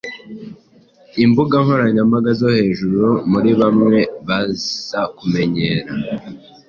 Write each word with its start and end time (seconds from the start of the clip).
imbuga 1.23 1.55
nkoranyambaga 1.63 2.29
zo 2.39 2.49
hejuru 2.57 3.05
muri 3.31 3.49
Bamwe 3.59 3.99
bazakumenyera 4.27 5.85